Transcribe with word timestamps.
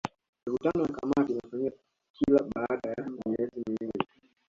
Mikutano 0.45 0.81
ya 0.85 0.93
kamati 0.95 1.31
inafanyika 1.31 1.77
kila 2.13 2.43
baada 2.53 2.89
ya 2.89 3.09
miezi 3.09 3.63
miwili 3.67 4.07